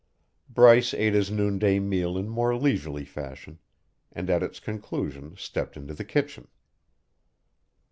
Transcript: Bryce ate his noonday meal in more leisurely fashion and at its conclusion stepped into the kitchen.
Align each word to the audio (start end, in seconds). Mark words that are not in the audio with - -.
Bryce 0.49 0.95
ate 0.95 1.13
his 1.13 1.29
noonday 1.29 1.77
meal 1.77 2.17
in 2.17 2.27
more 2.27 2.55
leisurely 2.55 3.05
fashion 3.05 3.59
and 4.11 4.31
at 4.31 4.41
its 4.41 4.59
conclusion 4.59 5.35
stepped 5.37 5.77
into 5.77 5.93
the 5.93 6.03
kitchen. 6.03 6.47